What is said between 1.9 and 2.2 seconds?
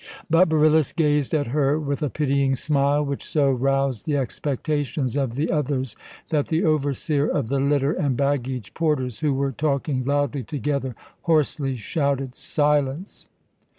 a